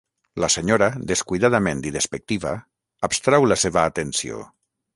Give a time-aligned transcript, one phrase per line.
[0.43, 2.55] La senyora, descuidadament i despectiva,
[3.09, 4.45] abstrau la seva atenció.